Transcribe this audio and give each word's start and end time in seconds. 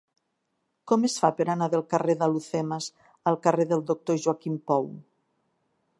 Com 0.91 1.03
es 1.09 1.17
fa 1.23 1.29
per 1.41 1.45
anar 1.53 1.67
del 1.73 1.83
carrer 1.91 2.15
d'Alhucemas 2.21 2.89
al 3.33 3.39
carrer 3.47 3.69
del 3.75 3.87
Doctor 3.93 4.21
Joaquim 4.25 4.57
Pou? 4.73 4.93